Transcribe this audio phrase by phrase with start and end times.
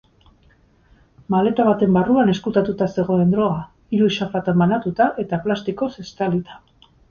[1.33, 3.61] Maleta baten barruan ezkutatuta zegoen droga,
[3.97, 6.61] hiru xaflatan banatuta eta plastikoz estalita.